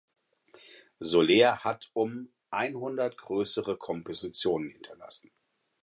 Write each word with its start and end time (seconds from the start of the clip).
Soler 0.99 1.63
hat 1.63 1.91
um 1.93 2.29
einhundert 2.49 3.17
größere 3.19 3.77
Kompositionen 3.77 4.71
hinterlassen. 4.71 5.29